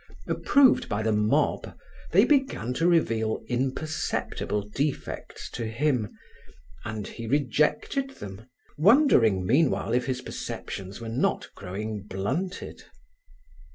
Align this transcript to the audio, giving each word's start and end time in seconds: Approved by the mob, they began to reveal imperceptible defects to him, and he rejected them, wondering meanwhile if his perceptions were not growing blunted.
Approved 0.25 0.89
by 0.89 1.03
the 1.03 1.11
mob, 1.11 1.77
they 2.11 2.25
began 2.25 2.73
to 2.73 2.87
reveal 2.87 3.43
imperceptible 3.47 4.67
defects 4.69 5.47
to 5.51 5.67
him, 5.67 6.09
and 6.83 7.05
he 7.07 7.27
rejected 7.27 8.09
them, 8.15 8.47
wondering 8.79 9.45
meanwhile 9.45 9.93
if 9.93 10.07
his 10.07 10.21
perceptions 10.21 10.99
were 10.99 11.07
not 11.07 11.49
growing 11.53 12.01
blunted. 12.01 12.81